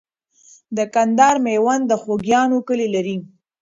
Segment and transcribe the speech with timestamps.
[0.77, 3.17] د کندهار میوند د خوګیاڼیو کلی لري.